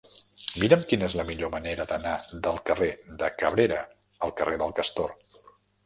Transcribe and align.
Mira'm 0.61 0.85
quina 0.91 1.05
és 1.09 1.15
la 1.19 1.25
millor 1.27 1.51
manera 1.57 1.85
d'anar 1.93 2.15
del 2.49 2.59
carrer 2.71 2.91
de 3.23 3.33
Cabrera 3.45 3.81
al 4.29 4.39
carrer 4.43 4.63
del 4.67 4.79
Castor. 4.83 5.19